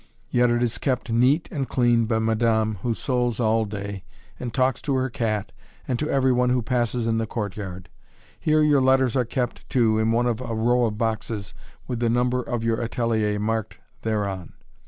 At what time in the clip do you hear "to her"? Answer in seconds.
4.81-5.11